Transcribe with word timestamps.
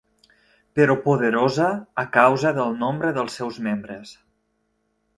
Però 0.79 0.95
poderosa 1.03 1.69
a 2.05 2.07
causa 2.17 2.55
del 2.57 2.75
nombre 2.83 3.15
dels 3.21 3.39
seus 3.41 3.63
membres 3.71 4.19